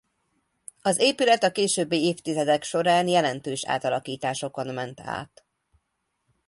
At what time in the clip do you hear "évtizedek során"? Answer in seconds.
2.03-3.07